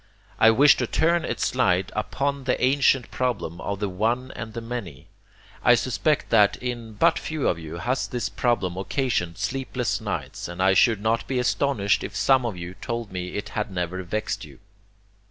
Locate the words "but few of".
6.93-7.59